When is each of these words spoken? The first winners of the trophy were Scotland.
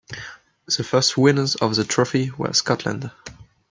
The 0.65 0.83
first 0.83 1.15
winners 1.15 1.53
of 1.53 1.75
the 1.75 1.83
trophy 1.83 2.31
were 2.35 2.53
Scotland. 2.53 3.11